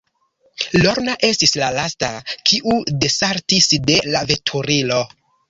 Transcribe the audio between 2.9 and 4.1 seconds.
desaltis de